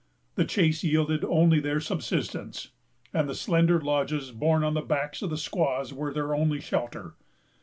[0.33, 2.69] The chase yielded their only subsistence;
[3.13, 7.13] and the slender lodges, borne on the backs of the squaws, were their only shelter.